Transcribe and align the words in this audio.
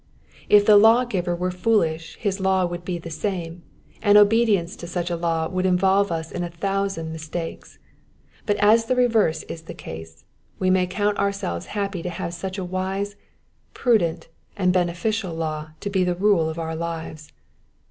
If 0.49 0.65
the 0.65 0.77
Lawgiver 0.77 1.35
were 1.35 1.51
foolish 1.51 2.15
his 2.19 2.39
law 2.39 2.65
would 2.65 2.83
be 2.83 2.97
the 2.97 3.11
same, 3.11 3.61
and 4.01 4.17
obedience 4.17 4.75
to 4.77 4.87
such 4.87 5.11
a 5.11 5.15
law 5.15 5.47
would 5.47 5.67
involve 5.67 6.11
us 6.11 6.31
in 6.31 6.43
a 6.43 6.49
thousand 6.49 7.11
mis 7.11 7.29
takes; 7.29 7.77
but 8.47 8.57
as 8.57 8.85
the 8.85 8.95
reverse 8.95 9.43
is 9.43 9.61
the 9.61 9.75
case, 9.75 10.25
we 10.57 10.71
may 10.71 10.87
count 10.87 11.19
ourselves 11.19 11.67
happy 11.77 12.01
to 12.01 12.09
have 12.09 12.33
such 12.33 12.57
a 12.57 12.65
wise, 12.65 13.15
prudent, 13.75 14.27
and 14.57 14.73
beueficial 14.73 15.35
law 15.35 15.69
to 15.81 15.89
be 15.91 16.03
the 16.03 16.15
rule 16.15 16.49
of 16.49 16.57
our 16.57 16.75
lives. 16.75 17.31